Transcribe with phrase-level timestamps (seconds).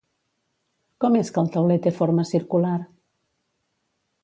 [1.05, 2.75] Com és que el tauler té forma circular?